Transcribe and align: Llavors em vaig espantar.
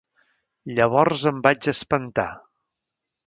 Llavors 0.77 1.25
em 1.31 1.43
vaig 1.47 1.69
espantar. 1.73 2.27